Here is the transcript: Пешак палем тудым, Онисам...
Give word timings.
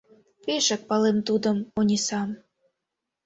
Пешак 0.43 0.81
палем 0.89 1.17
тудым, 1.27 1.57
Онисам... 1.79 2.29